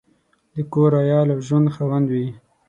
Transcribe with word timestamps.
د 0.53 0.55
کور، 0.73 0.91
عیال 1.01 1.27
او 1.33 1.39
ژوند 1.47 1.67
خاوند 1.75 2.07
وي. 2.13 2.27